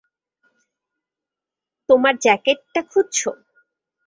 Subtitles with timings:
[1.89, 3.19] তোমার জ্যাকেটটা খুঁজছ?